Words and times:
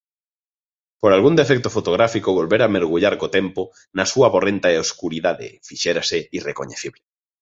Por 0.99 1.13
algún 1.13 1.35
defecto 1.39 1.69
fotográfico 1.75 2.33
volvera 2.39 2.73
mergullar 2.75 3.15
co 3.19 3.27
tempo 3.37 3.61
na 3.97 4.05
súa 4.11 4.31
borrenta 4.35 4.69
escuridade, 4.83 5.47
fixérase 5.67 6.17
irrecoñecible. 6.39 7.01